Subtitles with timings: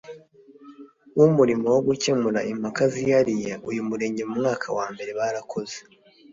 [1.17, 5.77] w umurimo mu gukemura impaka zihariye uyu murenge mu mwaka wa mbere barakoze